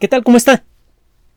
[0.00, 0.24] ¿Qué tal?
[0.24, 0.64] ¿Cómo está?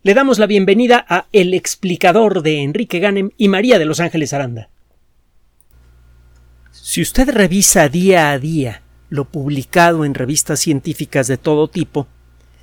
[0.01, 4.33] Le damos la bienvenida a El explicador de Enrique Ganem y María de Los Ángeles
[4.33, 4.69] Aranda.
[6.71, 12.07] Si usted revisa día a día lo publicado en revistas científicas de todo tipo,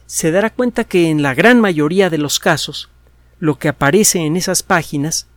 [0.07, 2.91] se dará cuenta que en la gran mayoría de los casos
[3.39, 5.29] lo que aparece en esas páginas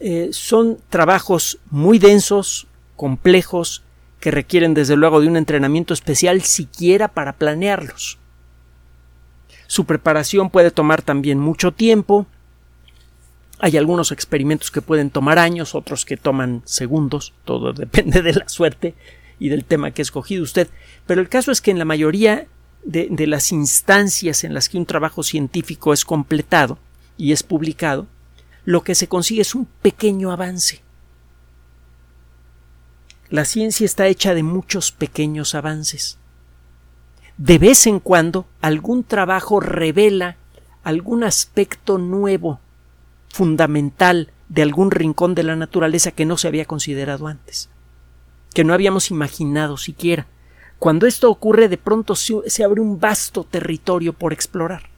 [0.00, 3.82] eh, son trabajos muy densos, complejos,
[4.20, 8.20] que requieren desde luego de un entrenamiento especial siquiera para planearlos.
[9.74, 12.28] Su preparación puede tomar también mucho tiempo.
[13.58, 18.48] Hay algunos experimentos que pueden tomar años, otros que toman segundos, todo depende de la
[18.48, 18.94] suerte
[19.40, 20.68] y del tema que ha escogido usted.
[21.08, 22.46] Pero el caso es que en la mayoría
[22.84, 26.78] de, de las instancias en las que un trabajo científico es completado
[27.18, 28.06] y es publicado,
[28.64, 30.82] lo que se consigue es un pequeño avance.
[33.28, 36.16] La ciencia está hecha de muchos pequeños avances.
[37.36, 40.36] De vez en cuando algún trabajo revela
[40.84, 42.60] algún aspecto nuevo,
[43.28, 47.70] fundamental, de algún rincón de la naturaleza que no se había considerado antes,
[48.52, 50.26] que no habíamos imaginado siquiera.
[50.78, 54.90] Cuando esto ocurre, de pronto se abre un vasto territorio por explorar.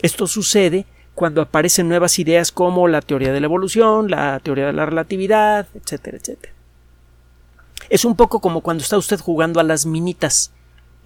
[0.00, 4.72] Esto sucede cuando aparecen nuevas ideas como la teoría de la evolución, la teoría de
[4.72, 6.54] la relatividad, etcétera, etcétera.
[7.90, 10.52] Es un poco como cuando está usted jugando a las minitas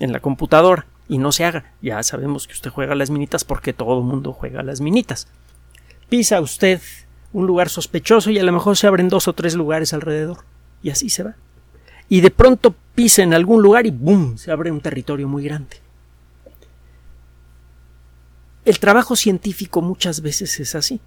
[0.00, 1.72] en la computadora y no se haga.
[1.80, 4.80] Ya sabemos que usted juega a las minitas porque todo el mundo juega a las
[4.80, 5.28] minitas.
[6.08, 6.80] Pisa usted
[7.32, 10.38] un lugar sospechoso y a lo mejor se abren dos o tres lugares alrededor.
[10.82, 11.36] Y así se va.
[12.08, 14.36] Y de pronto pisa en algún lugar y ¡boom!
[14.36, 15.76] se abre un territorio muy grande.
[18.64, 21.00] El trabajo científico muchas veces es así.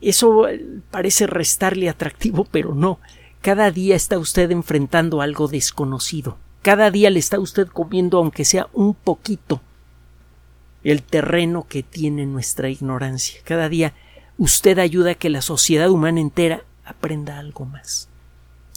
[0.00, 0.46] Eso
[0.90, 2.98] parece restarle atractivo, pero no.
[3.42, 6.38] Cada día está usted enfrentando algo desconocido.
[6.62, 9.60] Cada día le está usted comiendo, aunque sea un poquito,
[10.84, 13.40] el terreno que tiene nuestra ignorancia.
[13.44, 13.94] Cada día
[14.38, 18.08] usted ayuda a que la sociedad humana entera aprenda algo más.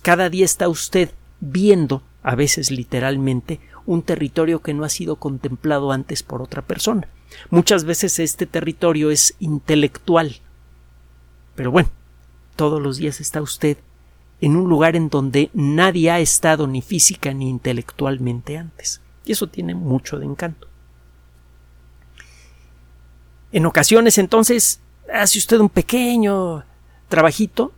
[0.01, 5.91] Cada día está usted viendo, a veces literalmente, un territorio que no ha sido contemplado
[5.91, 7.07] antes por otra persona.
[7.49, 10.37] Muchas veces este territorio es intelectual.
[11.55, 11.89] Pero bueno,
[12.55, 13.77] todos los días está usted
[14.43, 18.99] en un lugar en donde nadie ha estado ni física ni intelectualmente antes.
[19.23, 20.67] Y eso tiene mucho de encanto.
[23.53, 24.81] En ocasiones entonces
[25.13, 26.65] hace usted un pequeño
[27.07, 27.71] trabajito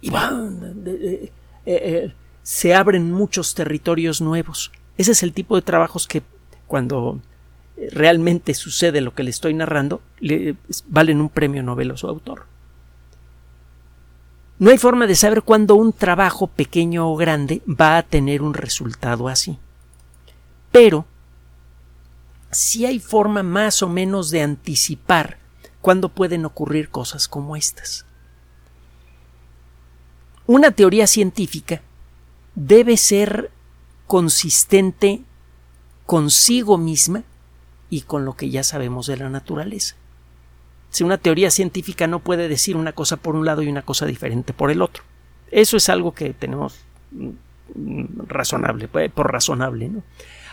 [0.00, 1.32] y eh,
[1.66, 2.14] eh,
[2.44, 4.70] se abren muchos territorios nuevos.
[4.96, 6.22] Ese es el tipo de trabajos que
[6.68, 7.20] cuando
[7.90, 10.54] realmente sucede lo que le estoy narrando, le
[10.86, 12.44] valen un premio Nobel a su autor.
[14.60, 18.52] No hay forma de saber cuándo un trabajo pequeño o grande va a tener un
[18.52, 19.58] resultado así.
[20.70, 21.06] Pero
[22.50, 25.38] sí hay forma más o menos de anticipar
[25.80, 28.04] cuándo pueden ocurrir cosas como estas.
[30.46, 31.80] Una teoría científica
[32.54, 33.50] debe ser
[34.06, 35.22] consistente
[36.04, 37.22] consigo misma
[37.88, 39.96] y con lo que ya sabemos de la naturaleza.
[40.90, 44.06] Si una teoría científica no puede decir una cosa por un lado y una cosa
[44.06, 45.04] diferente por el otro.
[45.50, 46.80] Eso es algo que tenemos
[47.12, 50.02] mm, razonable, pues, por razonable, ¿no?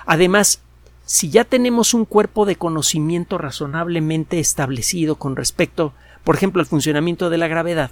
[0.06, 0.62] Además,
[1.06, 5.94] si ya tenemos un cuerpo de conocimiento razonablemente establecido con respecto,
[6.24, 7.92] por ejemplo, al funcionamiento de la gravedad,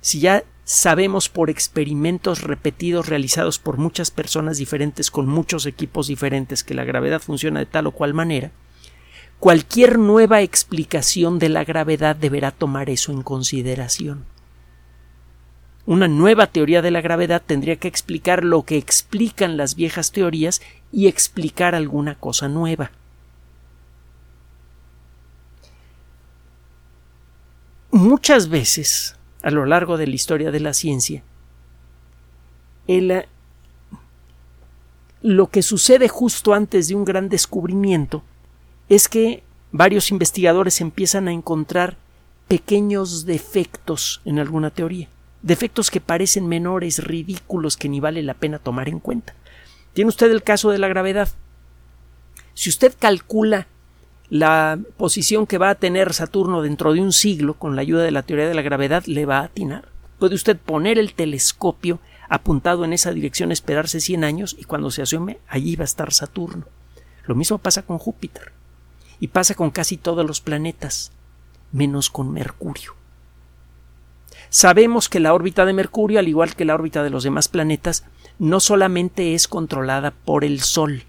[0.00, 6.62] si ya sabemos por experimentos repetidos realizados por muchas personas diferentes con muchos equipos diferentes
[6.62, 8.52] que la gravedad funciona de tal o cual manera,
[9.40, 14.26] Cualquier nueva explicación de la gravedad deberá tomar eso en consideración.
[15.86, 20.60] Una nueva teoría de la gravedad tendría que explicar lo que explican las viejas teorías
[20.92, 22.90] y explicar alguna cosa nueva.
[27.92, 31.22] Muchas veces, a lo largo de la historia de la ciencia,
[35.22, 38.22] lo que sucede justo antes de un gran descubrimiento
[38.90, 41.96] es que varios investigadores empiezan a encontrar
[42.48, 45.08] pequeños defectos en alguna teoría,
[45.42, 49.32] defectos que parecen menores, ridículos, que ni vale la pena tomar en cuenta.
[49.92, 51.28] Tiene usted el caso de la gravedad.
[52.54, 53.68] Si usted calcula
[54.28, 58.10] la posición que va a tener Saturno dentro de un siglo con la ayuda de
[58.10, 59.84] la teoría de la gravedad, le va a atinar.
[60.18, 65.02] Puede usted poner el telescopio apuntado en esa dirección, esperarse 100 años y cuando se
[65.02, 66.64] asome allí va a estar Saturno.
[67.24, 68.59] Lo mismo pasa con Júpiter
[69.20, 71.12] y pasa con casi todos los planetas,
[71.70, 72.94] menos con Mercurio.
[74.48, 78.04] Sabemos que la órbita de Mercurio, al igual que la órbita de los demás planetas,
[78.40, 81.04] no solamente es controlada por el Sol,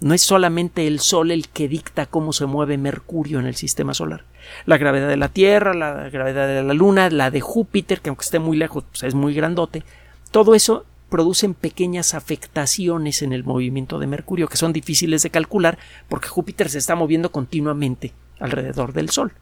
[0.00, 3.94] No es solamente el Sol el que dicta cómo se mueve Mercurio en el sistema
[3.94, 4.24] solar.
[4.64, 8.24] La gravedad de la Tierra, la gravedad de la Luna, la de Júpiter, que aunque
[8.24, 9.82] esté muy lejos, pues es muy grandote,
[10.30, 15.78] todo eso producen pequeñas afectaciones en el movimiento de Mercurio que son difíciles de calcular
[16.08, 19.32] porque Júpiter se está moviendo continuamente alrededor del Sol.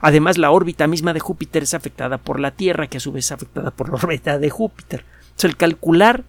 [0.00, 3.26] Además, la órbita misma de Júpiter es afectada por la Tierra, que a su vez
[3.26, 5.04] es afectada por la órbita de Júpiter.
[5.42, 6.24] El calcular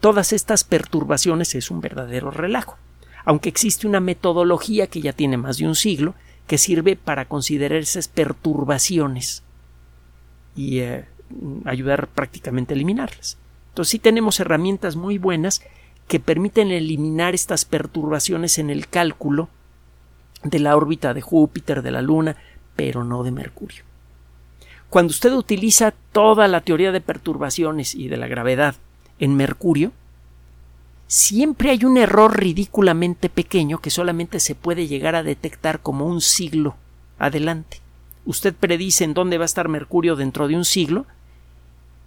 [0.00, 2.76] todas estas perturbaciones es un verdadero relajo,
[3.24, 6.14] aunque existe una metodología que ya tiene más de un siglo
[6.46, 9.42] que sirve para considerar esas perturbaciones
[10.56, 11.04] y eh,
[11.64, 13.38] ayudar prácticamente a eliminarlas.
[13.70, 15.62] Entonces sí tenemos herramientas muy buenas
[16.08, 19.48] que permiten eliminar estas perturbaciones en el cálculo
[20.42, 22.36] de la órbita de Júpiter, de la Luna,
[22.76, 23.84] pero no de Mercurio.
[24.88, 28.74] Cuando usted utiliza toda la teoría de perturbaciones y de la gravedad
[29.20, 29.92] en Mercurio,
[31.06, 36.20] siempre hay un error ridículamente pequeño que solamente se puede llegar a detectar como un
[36.20, 36.74] siglo
[37.18, 37.80] adelante.
[38.24, 41.06] Usted predice en dónde va a estar Mercurio dentro de un siglo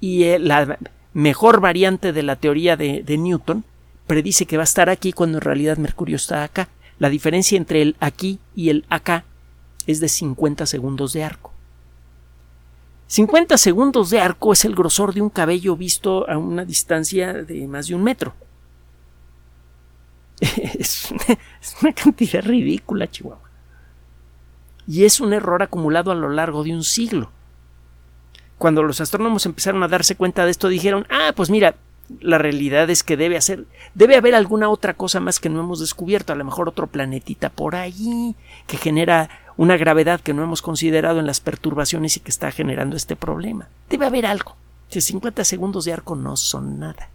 [0.02, 0.78] y eh, la
[1.14, 3.64] mejor variante de la teoría de, Newton
[4.08, 6.70] predice que va a estar aquí cuando en realidad Mercurio está acá.
[7.00, 9.26] La diferencia entre el aquí y el acá
[9.88, 11.52] es de 50 segundos de arco.
[13.08, 17.68] 50 segundos de arco es el grosor de un cabello visto a una distancia de
[17.68, 18.34] más de un metro.
[20.44, 21.10] Es
[21.82, 23.50] una, cantidad ridícula, Chihuahua.
[24.88, 27.30] Y es un error acumulado a lo largo de un siglo.
[28.64, 31.76] Cuando los astrónomos empezaron a darse cuenta de esto, dijeron, ah, pues mira,
[32.22, 35.82] la realidad es que debe hacer, debe haber alguna otra cosa más que no hemos
[35.82, 40.62] descubierto, a lo mejor otro planetita por allí que genera una gravedad que no hemos
[40.62, 43.68] considerado en las perturbaciones y que está generando este problema.
[43.90, 44.56] Debe haber algo.
[44.88, 47.10] Si 50 segundos de arco no son nada.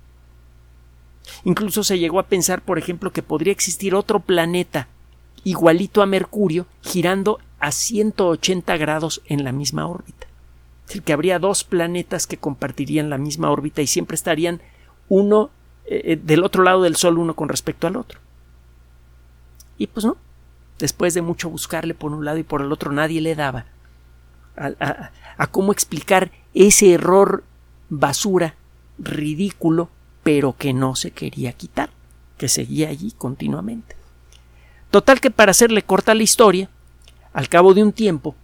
[1.44, 4.86] Incluso se llegó a pensar, por ejemplo, que podría existir otro planeta
[5.44, 10.27] igualito a Mercurio girando a 180 grados en la misma órbita.
[10.88, 14.62] Es decir, que habría dos planetas que compartirían la misma órbita y siempre estarían
[15.10, 15.50] uno
[15.84, 18.20] eh, eh, del otro lado del Sol uno con respecto al otro.
[19.76, 20.16] Y pues no,
[20.78, 23.66] después de mucho buscarle por un lado y por el otro, nadie le daba
[24.56, 27.44] a, cómo explicar ese error
[27.90, 28.54] basura,
[28.98, 29.90] ridículo,
[30.22, 31.90] pero que no se quería quitar,
[32.38, 33.94] que seguía allí continuamente.
[34.90, 36.70] Total que para hacerle corta la historia,
[37.34, 38.34] al cabo de un tiempo,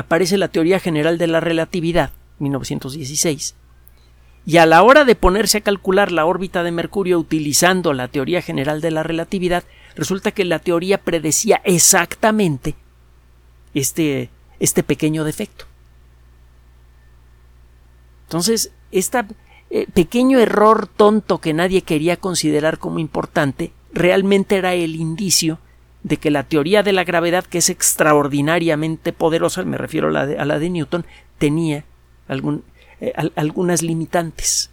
[0.00, 3.54] aparece la teoría general de la relatividad, 1916,
[4.46, 8.42] y a la hora de ponerse a calcular la órbita de Mercurio utilizando la teoría
[8.42, 9.64] general de la relatividad,
[9.94, 12.74] resulta que la teoría predecía exactamente
[13.74, 15.66] este, este pequeño defecto.
[18.24, 19.24] Entonces, este
[19.92, 25.58] pequeño error tonto que nadie quería considerar como importante, realmente era el indicio
[26.02, 30.26] de que la teoría de la gravedad, que es extraordinariamente poderosa, me refiero a la
[30.26, 31.04] de, a la de Newton,
[31.38, 31.84] tenía
[32.28, 32.64] algún,
[33.00, 34.70] eh, algunas limitantes.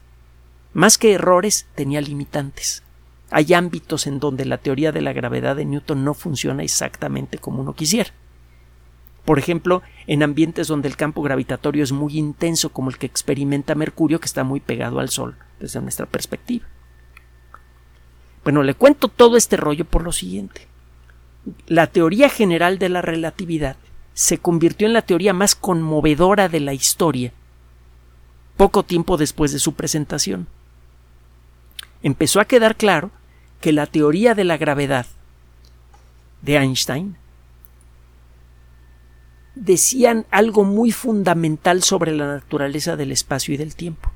[0.73, 2.83] Más que errores, tenía limitantes.
[3.29, 7.61] Hay ámbitos en donde la teoría de la gravedad de Newton no funciona exactamente como
[7.61, 8.11] uno quisiera.
[9.25, 13.75] Por ejemplo, en ambientes donde el campo gravitatorio es muy intenso, como el que experimenta
[13.75, 16.65] Mercurio, que está muy pegado al Sol desde nuestra perspectiva.
[18.45, 20.67] Bueno, le cuento todo este rollo por lo siguiente.
[21.67, 23.77] La teoría general de la relatividad
[24.13, 27.31] se convirtió en la teoría más conmovedora de la historia
[28.57, 30.47] poco tiempo después de su presentación.
[32.01, 33.11] Empezó a quedar claro
[33.61, 35.05] que la teoría de la gravedad
[36.41, 37.17] de Einstein
[39.55, 44.11] decían algo muy fundamental sobre la naturaleza del espacio y del tiempo.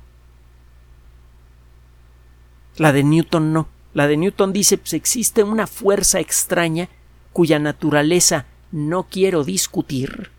[2.76, 3.68] La de Newton no.
[3.94, 6.88] La de Newton dice pues existe una fuerza extraña
[7.32, 10.30] cuya naturaleza no quiero discutir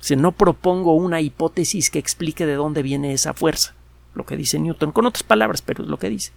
[0.00, 3.74] si no propongo una hipótesis que explique de dónde viene esa fuerza,
[4.14, 6.32] lo que dice Newton, con otras palabras, pero es lo que dice.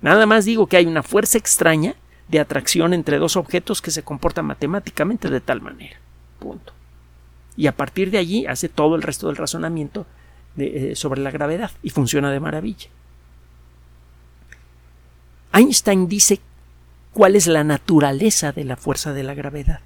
[0.00, 1.96] Nada más digo que hay una fuerza extraña
[2.28, 5.96] de atracción entre dos objetos que se comporta matemáticamente de tal manera.
[6.38, 6.72] Punto.
[7.56, 10.06] Y a partir de allí hace todo el resto del razonamiento
[10.56, 12.88] eh, sobre la gravedad y funciona de maravilla.
[15.52, 16.40] Einstein dice
[17.12, 19.80] cuál es la naturaleza de la fuerza de la gravedad.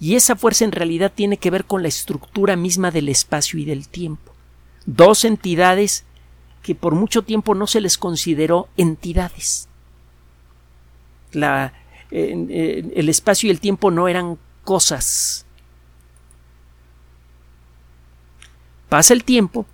[0.00, 3.64] Y esa fuerza en realidad tiene que ver con la estructura misma del espacio y
[3.64, 4.32] del tiempo.
[4.86, 6.04] Dos entidades
[6.62, 9.68] que por mucho tiempo no se les consideró entidades.
[11.32, 11.72] La,
[12.10, 15.44] el espacio y el tiempo no eran cosas.
[18.88, 19.66] Pasa el tiempo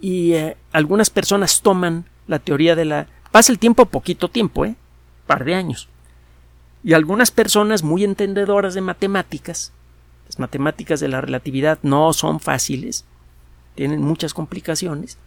[0.00, 4.76] y eh, algunas personas toman la teoría de la pasa el tiempo poquito tiempo, ¿eh?
[5.26, 5.88] Par de años.
[6.84, 9.72] Y algunas personas muy entendedoras de matemáticas,
[10.26, 13.04] las matemáticas de la relatividad no son fáciles,
[13.74, 15.18] tienen muchas complicaciones,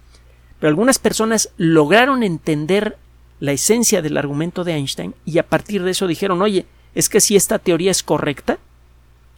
[0.58, 2.98] pero algunas personas lograron entender
[3.42, 7.20] la esencia del argumento de Einstein y a partir de eso dijeron, oye, es que
[7.20, 8.58] si esta teoría es correcta,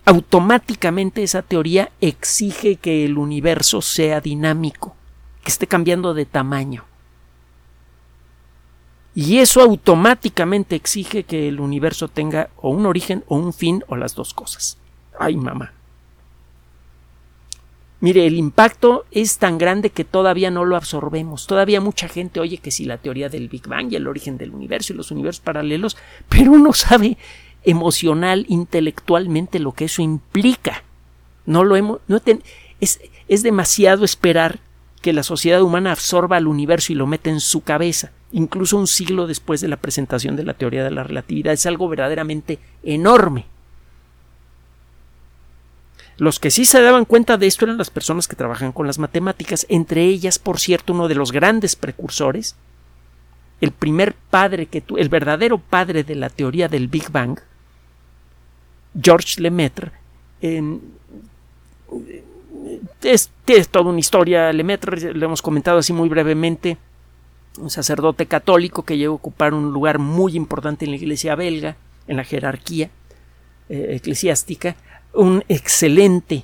[0.06, 4.96] automáticamente esa teoría exige que el universo sea dinámico,
[5.44, 6.86] que esté cambiando de tamaño.
[9.22, 13.98] Y eso automáticamente exige que el universo tenga o un origen o un fin o
[13.98, 14.78] las dos cosas.
[15.20, 15.74] Ay, mamá.
[18.00, 21.48] Mire, el impacto es tan grande que todavía no lo absorbemos.
[21.48, 24.52] Todavía mucha gente oye que si la teoría del Big Bang y el origen del
[24.52, 25.98] universo y los universos paralelos,
[26.30, 27.18] pero uno sabe
[27.66, 30.86] emocional, intelectualmente lo que eso implica.
[31.46, 32.22] No lo hemos, no
[32.80, 34.60] es, es demasiado esperar
[35.02, 38.88] que la sociedad humana absorba al universo y lo meta en su cabeza, incluso un
[38.88, 41.54] siglo después de la presentación de la teoría de la relatividad.
[41.54, 43.46] Es algo verdaderamente enorme.
[46.18, 49.00] Los que sí se daban cuenta de esto eran las personas que trabajan con las
[49.00, 52.58] matemáticas, entre ellas, por cierto, uno de los grandes precursores,
[53.62, 57.40] el primer padre que el verdadero padre de la teoría del Big Bang,
[59.02, 59.92] Georges Lemaitre,
[63.02, 64.52] es, es, toda una historia.
[64.52, 66.78] Lemaitre, lo hemos comentado así muy brevemente,
[67.60, 71.78] un sacerdote católico que llegó a ocupar un lugar muy importante en la iglesia belga,
[72.08, 72.90] en la jerarquía
[73.70, 74.76] eh, eclesiástica,
[75.14, 76.44] un excelente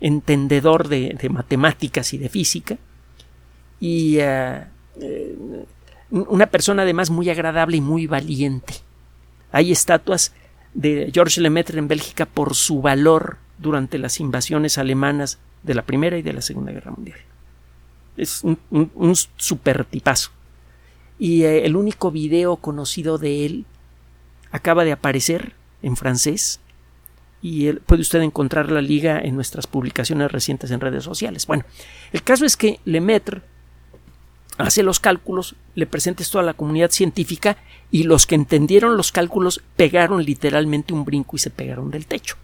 [0.00, 2.78] entendedor de, matemáticas y de física
[3.80, 4.64] y eh,
[5.00, 5.36] eh,
[6.10, 8.74] una persona además muy agradable y muy valiente.
[9.52, 10.32] Hay estatuas
[10.74, 16.16] de Georges Lemaitre en Bélgica por su valor durante las invasiones alemanas de la Primera
[16.18, 17.18] y de la Segunda Guerra Mundial.
[18.16, 20.30] Es un, un, super tipazo.
[21.18, 23.64] Y eh, el único video conocido de él
[24.50, 26.60] acaba de aparecer en francés
[27.40, 31.46] y puede usted encontrar la liga en nuestras publicaciones recientes en redes sociales.
[31.46, 31.64] Bueno,
[32.12, 33.42] el caso es que Lemaitre
[34.58, 37.56] hace los cálculos, le presenta esto a la comunidad científica
[37.92, 42.36] y los que entendieron los cálculos pegaron literalmente un brinco y se pegaron del techo.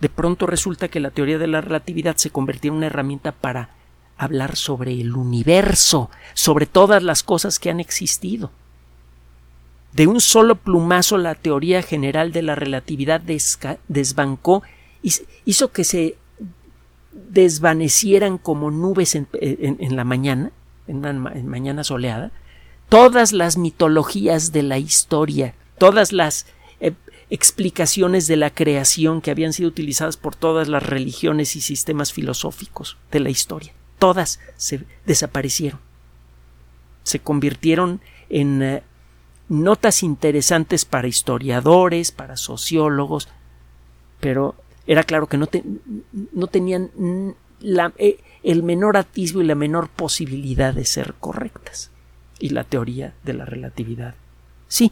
[0.00, 3.68] De pronto resulta que la teoría de la relatividad se convirtió en una herramienta para
[4.24, 8.50] hablar sobre el universo, sobre todas las cosas que han existido.
[9.92, 13.20] De un solo plumazo la teoría general de la relatividad
[13.88, 14.62] desbancó
[15.44, 16.16] hizo que se
[17.12, 19.26] desvanecieran como nubes en,
[19.96, 20.50] la mañana,
[20.86, 22.30] en una mañana soleada,
[22.88, 26.46] todas las mitologías de la historia, todas las
[26.80, 26.92] eh,
[27.28, 32.96] explicaciones de la creación que habían sido utilizadas por todas las religiones y sistemas filosóficos
[33.10, 33.72] de la historia.
[34.02, 35.78] Todas se desaparecieron.
[37.04, 38.82] Se convirtieron en eh,
[39.48, 43.28] notas interesantes para historiadores, para sociólogos,
[44.18, 44.56] pero
[44.88, 45.46] era claro que no,
[46.48, 46.90] tenían
[47.60, 51.92] la, eh, el menor atisbo y la menor posibilidad de ser correctas.
[52.40, 54.16] Y la teoría de la relatividad.
[54.66, 54.90] Sí.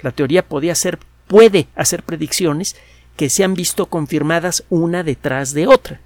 [0.00, 2.76] La teoría podía ser, puede hacer predicciones
[3.14, 6.00] que se han visto confirmadas una detrás de otra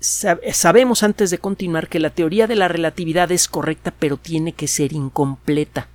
[0.00, 4.66] sabemos antes de continuar que la teoría de la relatividad es correcta pero tiene que
[4.66, 5.88] ser incompleta,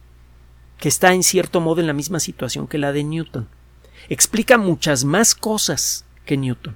[0.77, 3.47] que está en cierto modo en la misma situación que la de Newton.
[4.07, 6.75] Explica muchas más cosas que Newton.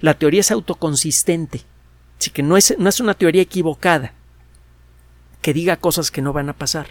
[0.00, 1.62] La teoría es autoconsistente,
[2.18, 4.12] así que no es, no es una teoría equivocada,
[5.40, 6.88] que diga cosas que no van a pasar.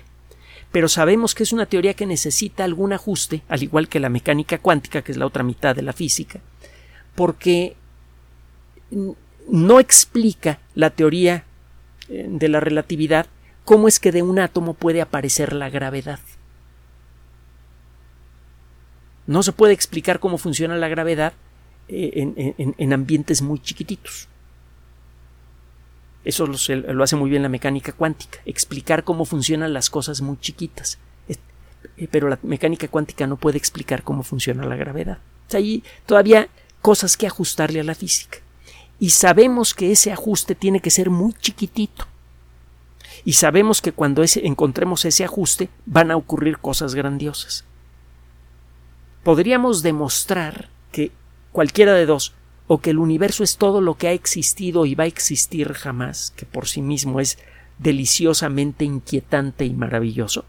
[0.71, 4.57] Pero sabemos que es una teoría que necesita algún ajuste, al igual que la mecánica
[4.57, 6.39] cuántica, que es la otra mitad de la física,
[7.15, 7.75] porque
[9.47, 11.43] no explica la teoría
[12.09, 13.27] eh, de la relatividad
[13.65, 16.19] cómo es que de un átomo puede aparecer la gravedad.
[19.27, 21.33] No se puede explicar cómo funciona la gravedad
[21.87, 24.27] eh, en, ambientes muy chiquititos.
[26.25, 30.97] Eso lo, hace muy bien la mecánica cuántica, explicar cómo funcionan las cosas muy chiquitas.
[31.27, 35.19] Eh, pero la mecánica cuántica no puede explicar cómo funciona la gravedad.
[35.53, 36.49] Hay todavía
[36.81, 38.39] cosas que ajustarle a la física
[38.99, 42.05] y sabemos que ese ajuste tiene que ser muy chiquitito.
[43.23, 47.65] Y sabemos que cuando encontremos ese ajuste van a ocurrir cosas grandiosas.
[49.23, 51.11] Podríamos demostrar que
[51.51, 52.33] cualquiera de dos,
[52.67, 56.31] o que el universo es todo lo que ha existido y va a existir jamás,
[56.35, 57.37] que por sí mismo es
[57.79, 60.45] deliciosamente inquietante y maravilloso,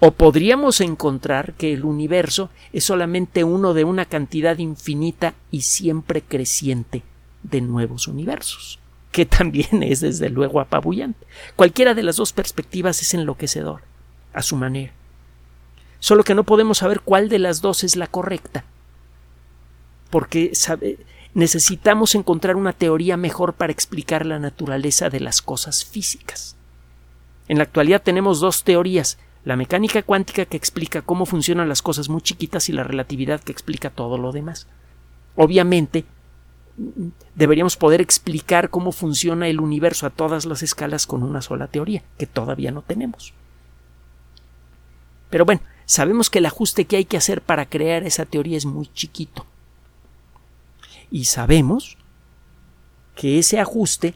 [0.00, 6.22] o podríamos encontrar que el universo es solamente uno de una cantidad infinita y siempre
[6.22, 7.02] creciente
[7.44, 8.80] de nuevos universos.
[9.12, 11.24] que también es desde luego apabullante.
[11.54, 13.82] Cualquiera de las dos perspectivas es enloquecedor,
[14.32, 14.92] a su manera.
[16.00, 18.64] Solo que no podemos saber cuál de las dos es la correcta,
[20.10, 20.52] porque
[21.32, 26.56] necesitamos encontrar una teoría mejor para explicar la naturaleza de las cosas físicas.
[27.48, 32.08] En la actualidad tenemos dos teorías, la mecánica cuántica que explica cómo funcionan las cosas
[32.08, 34.66] muy chiquitas y la relatividad que explica todo lo demás.
[35.36, 36.04] Obviamente,
[37.34, 42.02] deberíamos poder explicar cómo funciona el universo a todas las escalas con una sola teoría,
[42.18, 43.32] que todavía no tenemos.
[45.30, 48.66] Pero bueno, sabemos que el ajuste que hay que hacer para crear esa teoría es
[48.66, 49.46] muy chiquito.
[51.10, 51.96] Y sabemos
[53.14, 54.14] que ese ajuste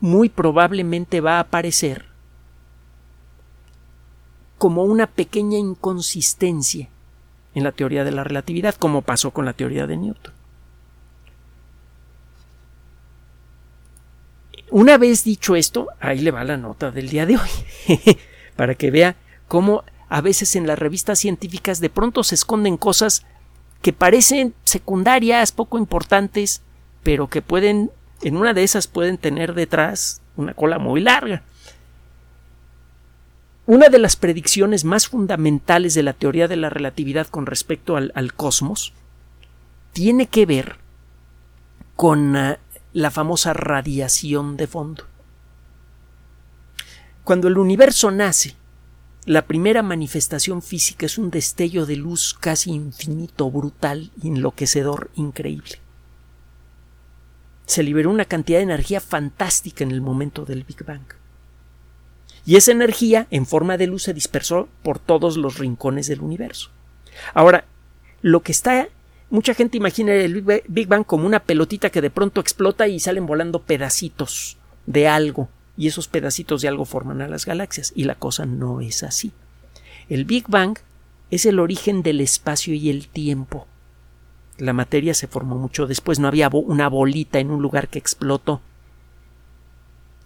[0.00, 2.06] muy probablemente va a aparecer
[4.58, 6.88] como una pequeña inconsistencia
[7.54, 10.39] en la teoría de la relatividad, como pasó con la teoría de Newton.
[14.70, 17.50] Una vez dicho esto, ahí le va la nota del día de hoy,
[18.56, 19.16] para que vea
[19.48, 23.26] cómo a veces en las revistas científicas de pronto se esconden cosas
[23.82, 26.62] que parecen secundarias, poco importantes,
[27.02, 27.90] pero que pueden,
[28.22, 31.42] en una de esas pueden tener detrás una cola muy larga.
[33.66, 38.34] Una de las predicciones más fundamentales de la teoría de la relatividad con respecto al,
[38.34, 38.92] cosmos
[39.92, 40.76] tiene que ver
[41.96, 42.58] con ah,
[42.92, 45.04] la famosa radiación de fondo.
[47.24, 48.56] Cuando el universo nace,
[49.26, 55.78] la primera manifestación física es un destello de luz casi infinito, brutal, enloquecedor, increíble.
[57.66, 61.04] Se liberó una cantidad de energía fantástica en el momento del Big Bang.
[62.46, 66.70] Y esa energía, en forma de luz, se dispersó por todos los rincones del universo.
[67.34, 67.66] Ahora,
[68.22, 68.88] lo que está
[69.30, 73.26] mucha gente imagina el Big Bang como una pelotita que de pronto explota y salen
[73.26, 78.16] volando pedacitos de algo, y esos pedacitos de algo forman a las galaxias, y la
[78.16, 79.32] cosa no es así.
[80.08, 80.78] El Big Bang
[81.30, 83.66] es el origen del espacio y el tiempo.
[84.58, 88.60] La materia se formó mucho después, no había una bolita en un lugar que explotó.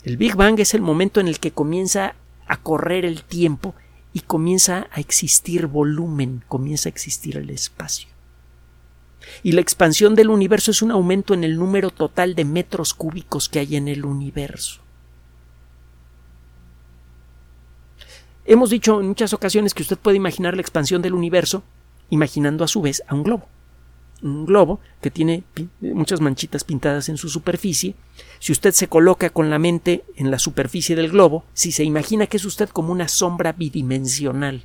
[0.02, 2.14] El Big Bang es el momento en el que comienza
[2.46, 3.74] a correr el tiempo
[4.12, 8.13] y comienza a existir volumen, comienza a existir el espacio
[9.42, 13.48] y la expansión del universo es un aumento en el número total de metros cúbicos
[13.48, 14.80] que hay en el universo.
[18.46, 21.62] Hemos dicho en muchas ocasiones que usted puede imaginar la expansión del universo
[22.10, 23.48] imaginando a su vez a un globo.
[24.22, 25.44] Un globo que tiene
[25.80, 27.94] muchas manchitas pintadas en su superficie.
[28.38, 32.26] Si usted se coloca con la mente en la superficie del globo, si se imagina
[32.26, 34.64] que es usted como una sombra bidimensional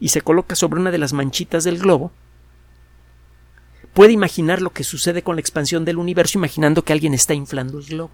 [0.00, 2.12] y se coloca sobre una de las manchitas del globo,
[3.94, 7.78] puede imaginar lo que sucede con la expansión del universo imaginando que alguien está inflando
[7.78, 8.10] el globo.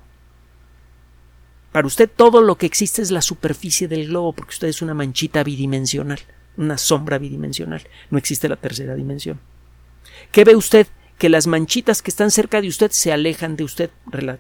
[1.72, 4.94] Para usted todo lo que existe es la superficie del globo porque usted es una
[4.94, 6.20] manchita bidimensional,
[6.56, 7.82] una sombra bidimensional.
[8.10, 9.40] No existe la tercera dimensión.
[10.32, 10.86] ¿Qué ve usted?
[11.18, 13.90] Que las manchitas que están cerca de usted se alejan de usted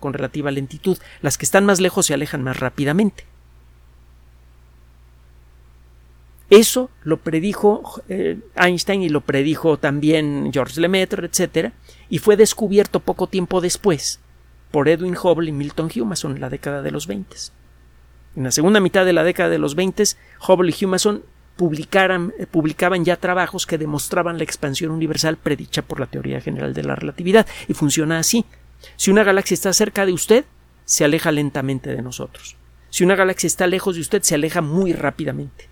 [0.00, 3.24] con relativa lentitud, las que están más lejos se alejan más rápidamente.
[6.50, 11.72] Eso lo predijo eh, Einstein y lo predijo también George Lemaitre, etc.
[12.08, 14.18] Y fue descubierto poco tiempo después
[14.72, 17.36] por Edwin Hubble y Milton Humason en la década de los 20.
[18.36, 20.02] En la segunda mitad de la década de los 20,
[20.48, 21.22] Hubble y Humason
[21.58, 26.82] eh, publicaban ya trabajos que demostraban la expansión universal predicha por la teoría general de
[26.82, 27.46] la relatividad.
[27.68, 28.44] Y funciona así.
[28.96, 30.44] Si una galaxia está cerca de usted,
[30.84, 32.56] se aleja lentamente de nosotros.
[32.88, 35.69] Si una galaxia está lejos de usted, se aleja muy rápidamente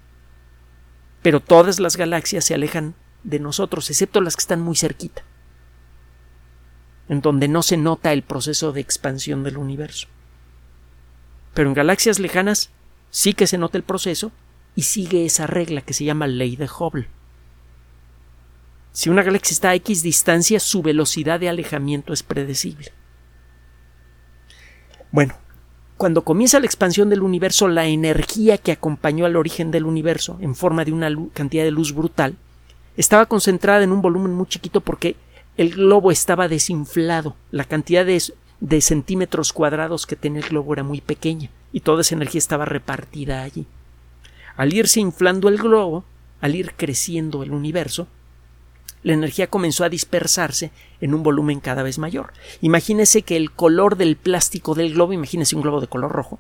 [1.29, 5.25] pero todas las galaxias se alejan de nosotros, excepto las que están muy cerquita,
[7.11, 10.09] en donde no se nota el proceso de expansión del universo.
[11.53, 12.71] Pero en galaxias lejanas
[13.11, 14.33] sí que se nota el proceso
[14.75, 17.09] y sigue esa regla que se llama ley de Hubble.
[18.93, 22.91] Si una galaxia está a X distancia, su velocidad de alejamiento es predecible.
[25.13, 25.37] Bueno,
[25.99, 30.55] cuando comienza la expansión del universo, la energía que acompañó al origen del universo en
[30.55, 32.37] forma de una cantidad de luz brutal
[32.97, 35.17] estaba concentrada en un volumen muy chiquito porque
[35.57, 37.35] el globo estaba desinflado.
[37.51, 38.23] La cantidad de,
[38.61, 42.65] de centímetros cuadrados que tenía el globo era muy pequeña y toda esa energía estaba
[42.65, 43.67] repartida allí.
[44.57, 46.05] Al irse inflando el globo,
[46.41, 48.07] al ir creciendo el universo,
[49.03, 52.33] la energía comenzó a dispersarse en un volumen cada vez mayor.
[52.61, 56.39] Imagínese que el color del plástico del globo, imagínese un globo de color rojo,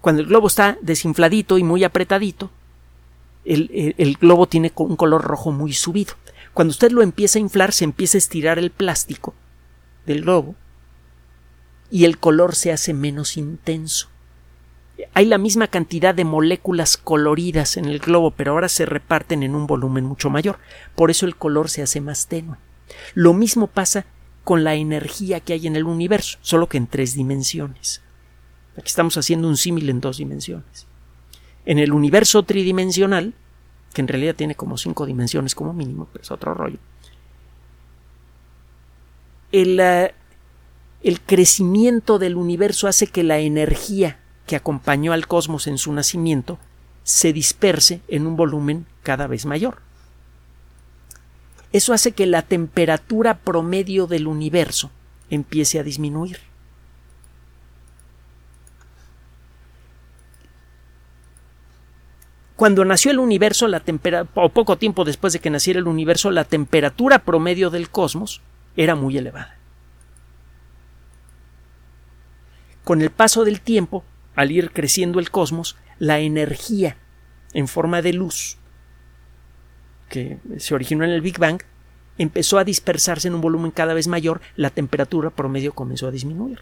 [0.00, 2.50] cuando el globo está desinfladito y muy apretadito,
[3.44, 6.14] el, el, globo tiene un color rojo muy subido.
[6.54, 9.34] Cuando usted lo empieza a inflar, se empieza a estirar el plástico
[10.06, 10.54] del globo
[11.90, 14.08] y el color se hace menos intenso.
[15.14, 19.54] Hay la misma cantidad de moléculas coloridas en el globo, pero ahora se reparten en
[19.54, 20.58] un volumen mucho mayor.
[20.94, 22.56] Por eso el color se hace más tenue.
[23.14, 24.06] Lo mismo pasa
[24.44, 28.02] con la energía que hay en el universo, solo que en tres dimensiones.
[28.76, 30.86] Aquí estamos haciendo un símil en dos dimensiones.
[31.66, 33.34] En el universo tridimensional,
[33.92, 36.78] que en realidad tiene como cinco dimensiones como mínimo, pero es otro rollo,
[39.52, 40.14] el, eh,
[41.02, 44.19] el crecimiento del universo hace que la energía
[44.50, 46.58] que acompañó al cosmos en su nacimiento
[47.04, 49.78] se disperse en un volumen cada vez mayor.
[51.70, 54.90] Eso hace que la temperatura promedio del universo
[55.30, 56.40] empiece a disminuir.
[62.56, 63.84] Cuando nació el universo, la
[64.34, 68.40] o poco tiempo después de que naciera el universo, la temperatura promedio del cosmos
[68.76, 69.56] era muy elevada.
[72.82, 74.02] Con el paso del tiempo,
[74.40, 76.96] al ir creciendo el cosmos, la energía
[77.52, 78.56] en forma de luz
[80.08, 81.60] que se originó en el Big Bang
[82.16, 86.58] empezó a dispersarse en un volumen cada vez mayor, la temperatura promedio comenzó a disminuir.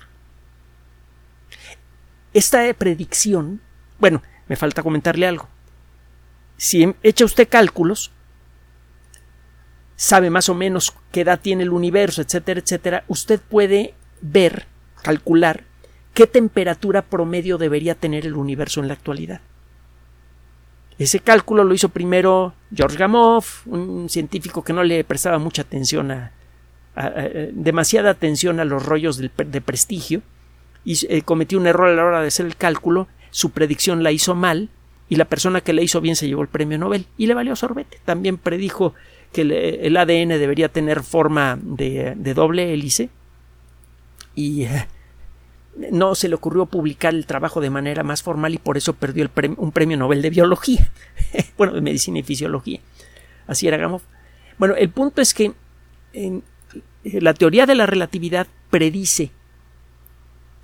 [2.34, 3.60] Esta predicción,
[4.00, 5.48] bueno, me falta comentarle algo.
[6.56, 8.10] Si echa usted cálculos,
[9.94, 14.66] sabe más o menos qué edad tiene el universo, etcétera, etcétera, usted puede ver,
[15.00, 15.67] calcular
[16.14, 19.40] qué temperatura promedio debería tener el universo en la actualidad.
[20.98, 26.10] Ese cálculo lo hizo primero George Gamow, un científico que no le prestaba mucha atención
[26.10, 26.32] a,
[27.52, 30.22] demasiada atención a los rollos de, prestigio
[30.84, 34.10] y eh, cometió un error a la hora de hacer el cálculo, su predicción la
[34.10, 34.68] hizo mal
[35.08, 37.54] y la persona que le hizo bien se llevó el premio Nobel y le valió
[37.54, 37.98] sorbete.
[38.04, 38.94] También predijo
[39.32, 43.10] que el, ADN debería tener forma de, doble hélice
[44.34, 44.88] y eh,
[45.90, 49.28] no se le ocurrió publicar el trabajo de manera más formal y por eso perdió
[49.56, 50.90] un premio Nobel de biología,
[51.56, 52.80] bueno, de medicina y fisiología.
[53.46, 54.00] Así era Gamow.
[54.58, 55.52] Bueno, el punto es que
[56.12, 56.42] en,
[57.04, 59.30] eh, la teoría de la relatividad predice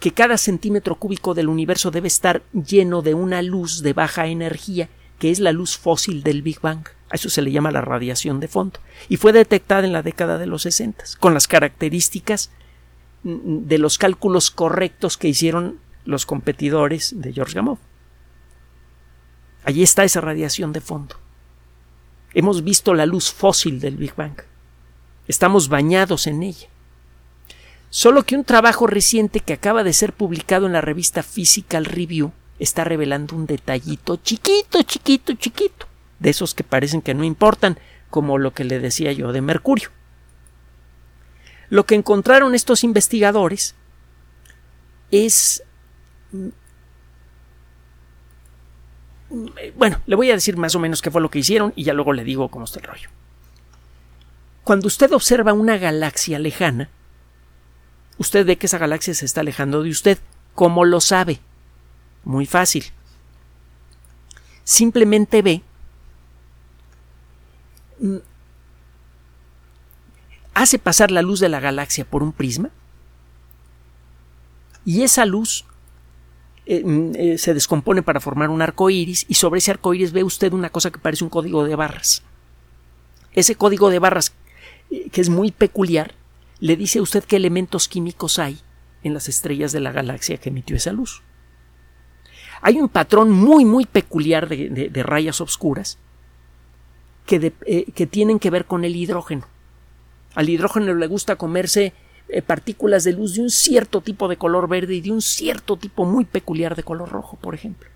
[0.01, 4.89] que cada centímetro cúbico del universo debe estar lleno de una luz de baja energía,
[5.19, 6.87] que es la luz fósil del Big Bang.
[7.11, 8.81] A eso se le llama la radiación de fondo.
[9.09, 12.51] Y fue detectada en la década de los 60, con las características
[13.25, 17.79] de los cálculos correctos que hicieron los competidores de George Gamow.
[19.65, 21.17] Allí está esa radiación de fondo.
[22.35, 24.37] Hemos visto la luz fósil del Big Bang.
[25.27, 26.69] Estamos bañados en ella.
[27.89, 32.33] Solo que un trabajo reciente que acaba de ser publicado en la revista Physical Review
[32.59, 35.87] está revelando un detallito chiquito, chiquito, chiquito,
[36.19, 37.79] de esos que parecen que no importan,
[38.11, 39.91] como lo que le decía yo de Mercurio.
[41.71, 43.75] Lo que encontraron estos investigadores
[45.11, 45.63] es
[49.75, 51.93] bueno, le voy a decir más o menos qué fue lo que hicieron y ya
[51.93, 53.09] luego le digo cómo está el rollo.
[54.63, 56.89] Cuando usted observa una galaxia lejana,
[58.19, 60.19] usted ve que esa galaxia se está alejando de usted.
[60.55, 61.41] ¿Cómo lo sabe?
[62.23, 62.85] Muy fácil.
[64.63, 65.63] Simplemente ve
[70.55, 72.71] hace pasar la luz de la galaxia por un prisma
[74.85, 75.65] y esa luz
[76.67, 80.13] eh, mm, eh, se descompone para formar un arco iris y sobre ese arco iris
[80.13, 82.23] ve usted una cosa que parece un código de barras.
[83.33, 84.33] Ese código de barras,
[84.91, 86.15] eh, que es muy peculiar,
[86.61, 88.61] le dice a usted qué elementos químicos hay
[89.03, 91.23] en las estrellas de la galaxia que emitió esa luz.
[92.63, 95.99] Hay un patrón muy, muy peculiar de, rayas oscuras
[97.27, 97.53] que,
[97.95, 99.47] que tienen que ver con el hidrógeno.
[100.35, 101.93] Al hidrógeno le gusta comerse
[102.29, 105.77] eh, partículas de luz de un cierto tipo de color verde y de un cierto
[105.77, 107.89] tipo muy peculiar de color rojo, por ejemplo.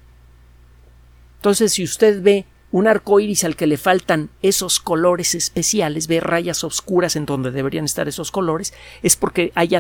[1.37, 6.21] Entonces, si usted ve un arco iris al que le faltan esos colores especiales, ve
[6.21, 9.71] rayas oscuras en donde deberían estar esos colores, es porque hay,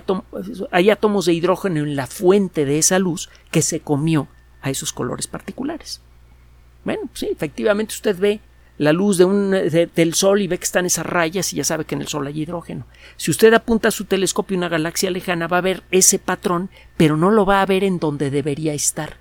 [0.70, 4.28] hay átomos de hidrógeno en la fuente de esa luz que se comió
[4.62, 6.00] a esos colores particulares.
[6.84, 8.40] Bueno, sí, efectivamente usted ve
[8.78, 11.84] la luz de un, del Sol y ve que están esas rayas y ya sabe
[11.84, 12.86] que en el Sol hay hidrógeno.
[13.16, 17.16] Si usted apunta su telescopio a una galaxia lejana va a ver ese patrón, pero
[17.16, 19.16] no lo va a ver en donde debería estar.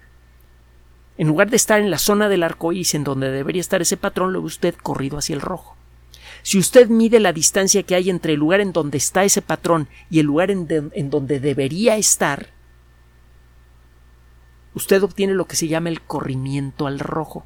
[1.18, 3.98] En lugar de estar en la zona del arco iris en donde debería estar ese
[3.98, 5.76] patrón, lo ve usted corrido hacia el rojo.
[6.44, 9.88] Si usted mide la distancia que hay entre el lugar en donde está ese patrón
[10.12, 12.52] y el lugar en, en donde debería estar,
[14.76, 17.44] usted obtiene lo que se llama el corrimiento al rojo.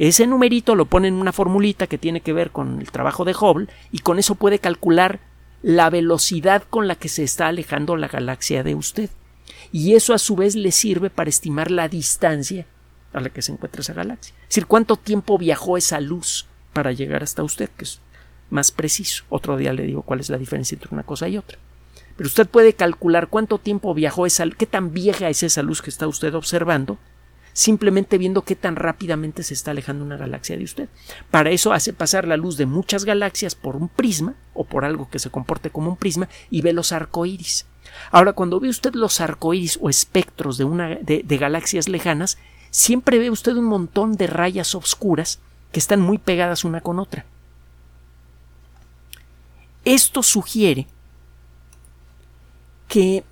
[0.00, 3.34] Ese numerito lo pone en una formulita que tiene que ver con el trabajo de
[3.38, 5.20] Hubble y con eso puede calcular
[5.60, 9.10] la velocidad con la que se está alejando la galaxia de usted.
[9.72, 12.64] y eso a su vez le sirve para estimar la distancia
[13.12, 14.34] a la que se encuentra esa galaxia.
[14.44, 18.00] Es decir, cuánto tiempo viajó esa luz para llegar hasta usted, que es
[18.48, 19.24] más preciso.
[19.28, 21.58] Otro día le digo cuál es la diferencia entre una cosa y otra.
[22.16, 25.90] Pero usted puede calcular cuánto tiempo viajó esa, qué tan vieja es esa luz que
[25.90, 26.96] está usted observando,
[27.52, 30.88] simplemente viendo qué tan rápidamente se está alejando una galaxia de usted.
[31.30, 35.08] Para eso hace pasar la luz de muchas galaxias por un prisma o por algo
[35.10, 37.66] que se comporte como un prisma y ve los arcoíris.
[38.10, 42.38] Ahora, cuando ve usted los arcoíris o espectros de, una, de, galaxias lejanas,
[42.70, 45.40] siempre ve usted un montón de rayas oscuras
[45.72, 47.24] que están muy pegadas una con otra.
[49.84, 50.86] Esto sugiere
[52.88, 53.24] que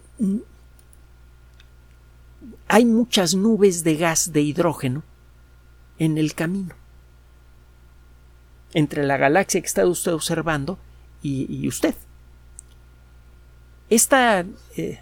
[2.68, 5.02] hay muchas nubes de gas de hidrógeno
[5.98, 6.74] en el camino
[8.74, 10.78] entre la galaxia que está usted observando
[11.22, 11.94] y, usted.
[13.90, 14.44] Esta,
[14.76, 15.00] eh,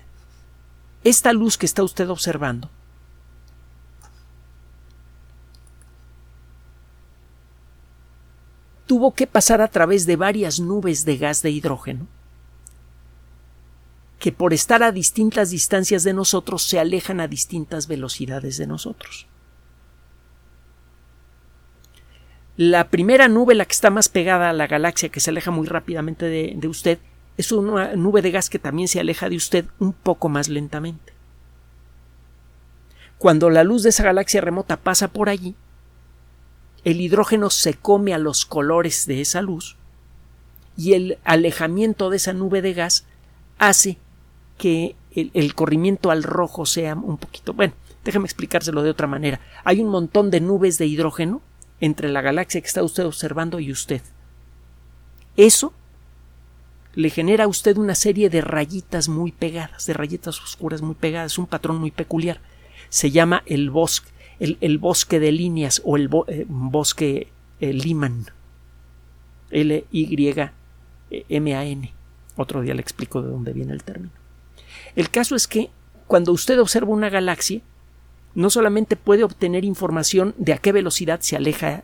[1.05, 2.71] esta luz que está usted observando
[8.87, 12.07] tuvo que pasar a través de varias nubes de gas de hidrógeno
[14.27, 19.29] que por estar a distintas distancias de nosotros se alejan a distintas velocidades de nosotros.
[22.57, 25.69] La primera nube, la que está más pegada a la galaxia, que se aleja muy
[25.69, 26.99] rápidamente de, de, usted,
[27.37, 31.13] es una nube de gas que también se aleja de usted un poco más lentamente.
[33.19, 35.55] Cuando la luz de esa galaxia remota pasa por allí,
[36.83, 39.77] el hidrógeno se come a los colores de esa luz
[40.77, 43.07] y el alejamiento de esa nube de gas
[43.61, 43.99] hace
[44.59, 47.53] que el, corrimiento al rojo sea un poquito.
[47.53, 49.41] Bueno, déjame explicárselo de otra manera.
[49.65, 51.41] Hay un montón de nubes de hidrógeno
[51.81, 54.03] entre la galaxia que está usted observando y usted.
[55.37, 55.73] Eso
[56.95, 61.39] le genera a usted una serie de rayitas muy pegadas, de rayitas oscuras muy pegadas,
[61.39, 62.41] un patrón muy peculiar.
[62.89, 67.29] Se llama el bosque el, bosque de líneas o el eh, bosque
[67.61, 68.27] eh, Lyman.
[69.51, 70.53] L-Y-M-A-N.
[72.37, 74.13] Otro día le explico de dónde viene el término.
[74.95, 75.71] El caso es que
[76.07, 77.61] cuando usted observa una galaxia,
[78.35, 81.83] no solamente puede obtener información de a qué velocidad se aleja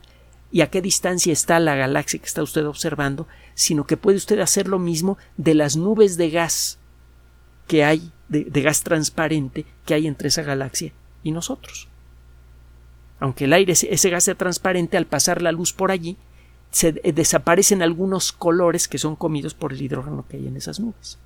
[0.51, 4.39] y a qué distancia está la galaxia que está usted observando, sino que puede usted
[4.39, 6.79] hacer lo mismo de las nubes de gas
[7.67, 11.89] que hay, de gas transparente que hay entre esa galaxia y nosotros
[13.23, 16.17] aunque el aire, ese gas sea transparente, al pasar la luz por allí,
[16.73, 20.81] se eh, desaparecen algunos colores que son comidos por el hidrógeno que hay en esas
[20.81, 21.21] nubes.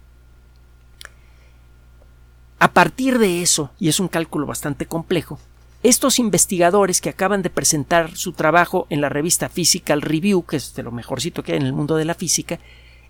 [2.59, 5.39] A partir de eso, y es un cálculo bastante complejo,
[5.83, 10.75] estos investigadores que acaban de presentar su trabajo en la revista Physical Review, que es
[10.75, 12.59] de lo mejorcito que hay en el mundo de la física,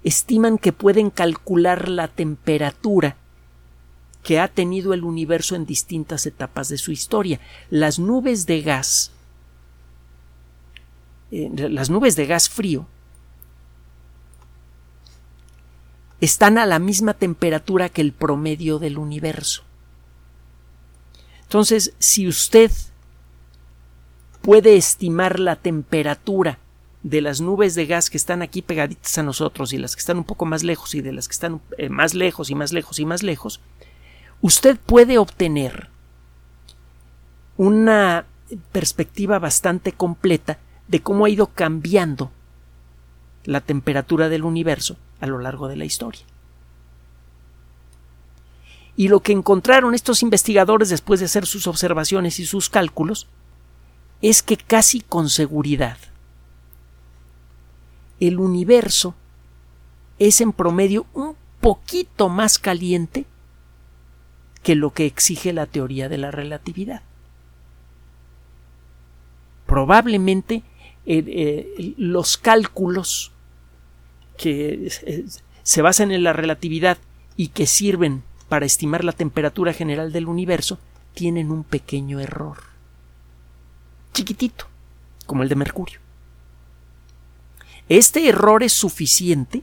[0.02, 3.16] estiman que pueden calcular la temperatura
[4.22, 7.40] que ha tenido el universo en distintas etapas de su historia.
[7.70, 9.12] Las nubes de gas,
[11.30, 12.86] eh, las nubes de gas frío,
[16.20, 19.62] están a la misma temperatura que el promedio del universo.
[21.42, 22.70] Entonces, si usted
[24.42, 26.58] puede estimar la temperatura
[27.02, 30.18] de las nubes de gas que están aquí pegaditas a nosotros y las que están
[30.18, 32.98] un poco más lejos y de las que están eh, más lejos y más lejos
[32.98, 33.60] y más lejos,
[34.40, 35.88] usted puede obtener
[37.56, 38.26] una
[38.72, 42.32] perspectiva bastante completa de cómo ha ido cambiando
[43.44, 46.22] la temperatura del universo a lo largo de la historia.
[48.96, 53.28] Y lo que encontraron estos investigadores después de hacer sus observaciones y sus cálculos
[54.22, 55.98] es que casi con seguridad
[58.20, 59.14] el universo
[60.18, 63.26] es en promedio un poquito más caliente
[64.62, 67.02] que lo que exige la teoría de la relatividad.
[69.66, 70.62] Probablemente
[71.04, 73.32] eh, eh, los cálculos
[74.36, 74.88] que
[75.62, 76.98] se basan en la relatividad
[77.36, 80.78] y que sirven para estimar la temperatura general del universo
[81.14, 82.58] tienen un pequeño error.
[84.12, 84.66] Chiquitito,
[85.26, 86.00] como el de Mercurio.
[87.88, 89.62] Este error es suficiente,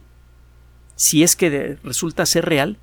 [0.95, 2.77] si es que resulta ser real,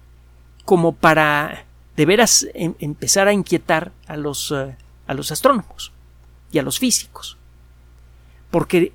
[0.64, 4.76] como para de veras em, empezar a inquietar a los, eh,
[5.06, 5.92] a los astrónomos
[6.52, 7.36] y a los físicos.
[8.50, 8.92] Porque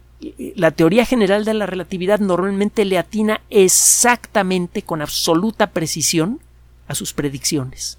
[0.55, 6.39] la teoría general de la relatividad normalmente le atina exactamente con absoluta precisión
[6.87, 7.97] a sus predicciones.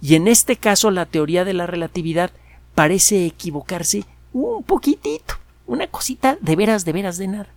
[0.00, 2.30] Y en este caso la teoría de la relatividad
[2.74, 5.34] parece equivocarse un poquitito,
[5.66, 7.48] una cosita de veras, de veras de nada,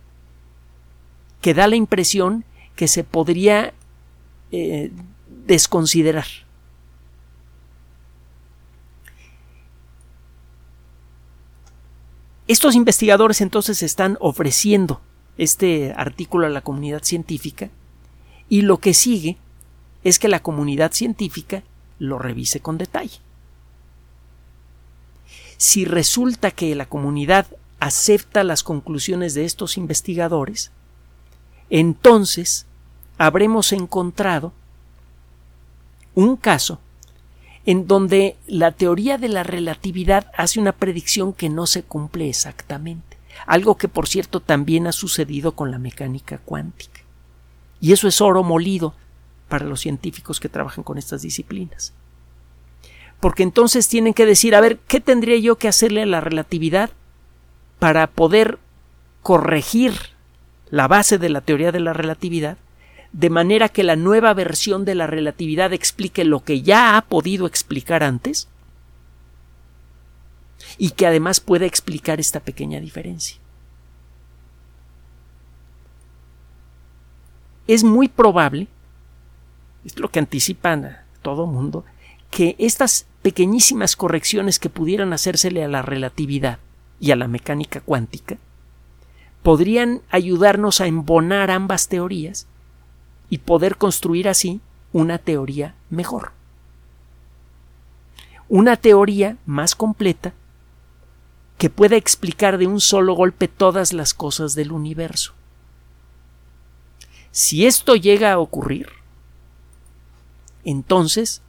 [1.40, 3.72] que da la impresión que se podría
[4.50, 4.90] eh,
[5.46, 6.26] desconsiderar.
[12.50, 15.00] Estos investigadores entonces están ofreciendo
[15.38, 17.70] este artículo a la comunidad científica
[18.48, 19.36] y lo que sigue
[20.02, 21.62] es que la comunidad científica
[22.00, 23.20] lo revise con detalle.
[25.58, 27.46] Si resulta que la comunidad
[27.78, 30.72] acepta las conclusiones de estos investigadores,
[31.68, 32.66] entonces
[33.16, 34.52] habremos encontrado
[36.16, 36.80] un caso
[37.70, 43.16] en donde la teoría de la relatividad hace una predicción que no se cumple exactamente,
[43.46, 47.02] algo que por cierto también ha sucedido con la mecánica cuántica.
[47.80, 48.92] Y eso es oro molido
[49.48, 51.92] para los científicos que trabajan con estas disciplinas.
[53.20, 56.90] Porque entonces tienen que decir, a ver, ¿qué tendría yo que hacerle a la relatividad
[57.78, 58.58] para poder
[59.22, 59.92] corregir
[60.70, 62.58] la base de la teoría de la relatividad
[63.12, 67.46] de manera que la nueva versión de la relatividad explique lo que ya ha podido
[67.46, 68.48] explicar antes
[70.78, 73.38] y que además pueda explicar esta pequeña diferencia.
[77.66, 78.68] Es muy probable,
[79.84, 81.84] es lo que anticipan a todo mundo,
[82.30, 86.58] que estas pequeñísimas correcciones que pudieran hacérsele a la relatividad
[87.00, 88.38] y a la mecánica cuántica
[89.42, 92.46] podrían ayudarnos a embonar ambas teorías
[93.30, 94.60] y poder construir así
[94.92, 96.32] una teoría mejor.
[98.48, 100.34] Una teoría más completa
[101.56, 105.32] que pueda explicar de un solo golpe todas las cosas del universo.
[107.30, 108.88] Si esto llega a ocurrir,
[110.64, 111.42] entonces,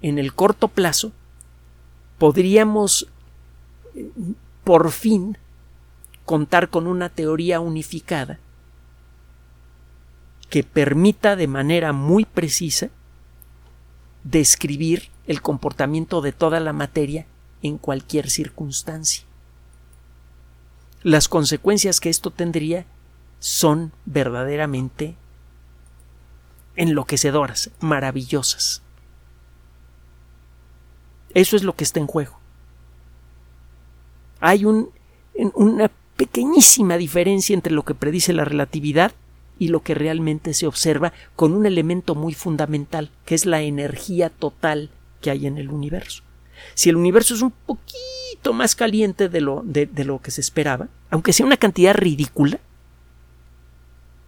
[0.00, 1.12] en el corto plazo,
[2.18, 3.08] podríamos
[4.62, 5.36] por fin
[6.24, 8.38] contar con una teoría unificada
[10.54, 12.90] que permita de manera muy precisa
[14.22, 17.26] describir el comportamiento de toda la materia
[17.60, 19.24] en cualquier circunstancia.
[21.02, 22.86] Las consecuencias que esto tendría
[23.40, 25.16] son verdaderamente
[26.76, 28.80] enloquecedoras, maravillosas.
[31.30, 32.38] Eso es lo que está en juego.
[34.38, 34.90] Hay un,
[35.54, 39.14] una pequeñísima diferencia entre lo que predice la relatividad
[39.58, 44.30] y lo que realmente se observa con un elemento muy fundamental, que es la energía
[44.30, 44.90] total
[45.20, 46.22] que hay en el universo.
[46.74, 50.88] Si el universo es un poquito más caliente de lo, de, lo que se esperaba,
[51.10, 52.58] aunque sea una cantidad ridícula,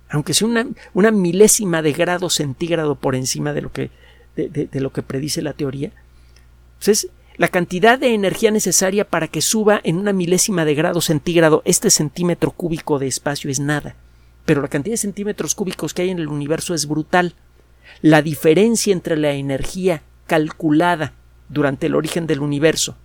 [0.09, 3.91] aunque sea una, una milésima de grado centígrado por encima de lo que,
[4.37, 5.93] de, de lo que predice la teoría,
[6.75, 11.63] entonces la cantidad de energía necesaria para que suba en una milésima de grado centígrado
[11.65, 13.97] este centímetro cúbico de espacio es nada
[14.47, 17.35] pero la cantidad de centímetros cúbicos que hay en el universo es brutal.
[18.01, 21.13] La diferencia entre la energía calculada
[21.49, 22.97] durante el origen del universo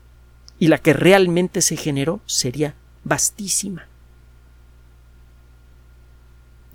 [0.59, 3.87] y la que realmente se generó sería vastísima.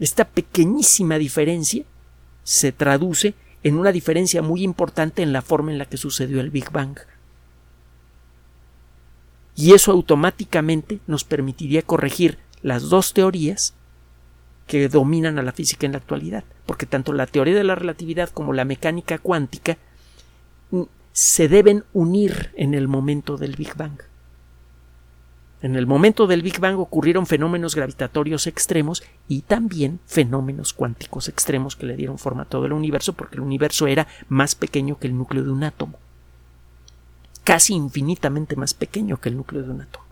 [0.00, 1.84] Esta pequeñísima diferencia
[2.42, 6.50] se traduce en una diferencia muy importante en la forma en la que sucedió el
[6.50, 6.98] Big Bang.
[9.54, 13.75] Y eso automáticamente nos permitiría corregir las dos teorías
[14.66, 18.30] que dominan a la física en la actualidad, porque tanto la teoría de la relatividad
[18.30, 19.78] como la mecánica cuántica
[21.12, 24.00] se deben unir en el momento del Big Bang.
[25.62, 31.74] En el momento del Big Bang ocurrieron fenómenos gravitatorios extremos y también fenómenos cuánticos extremos
[31.74, 35.06] que le dieron forma a todo el universo porque el universo era más pequeño que
[35.06, 35.98] el núcleo de un átomo.
[37.42, 40.04] Casi infinitamente más pequeño que el núcleo de un átomo.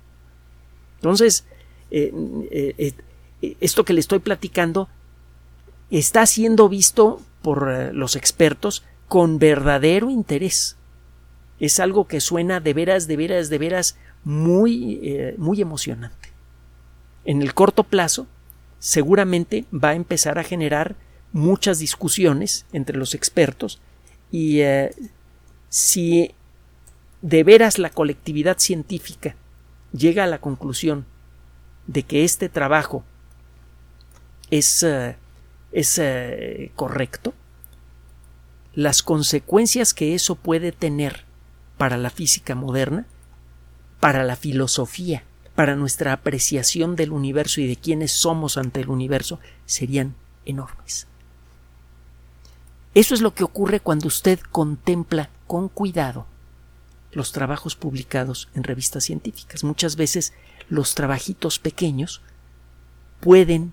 [0.97, 1.45] Entonces,
[1.91, 2.11] eh,
[2.51, 2.95] eh, eh,
[3.61, 4.89] esto que le estoy platicando
[5.91, 10.77] está siendo visto por eh, los expertos con verdadero interés.
[11.61, 16.31] Es algo que suena de veras, de veras, de veras muy, eh, muy emocionante.
[17.25, 18.27] En el corto plazo,
[18.79, 20.97] seguramente va a empezar a generar
[21.33, 23.81] muchas discusiones entre los expertos
[24.31, 24.95] y eh,
[25.69, 26.35] si
[27.23, 29.35] de veras la colectividad científica
[29.93, 31.07] llega a la conclusión
[31.87, 33.05] de que este trabajo
[34.51, 35.17] es, eh,
[35.73, 37.35] es eh, correcto,
[38.75, 41.25] las consecuencias que eso puede tener
[41.79, 43.07] para la física moderna,
[44.01, 45.25] para la filosofía,
[45.55, 50.15] para nuestra apreciación del universo y de quiénes somos ante el universo, serían
[50.45, 51.07] enormes.
[52.95, 56.27] Eso es lo que ocurre cuando usted contempla con cuidado
[57.13, 59.65] los trabajos publicados en revistas científicas.
[59.65, 60.33] Muchas veces
[60.69, 62.23] los trabajitos pequeños
[63.21, 63.73] pueden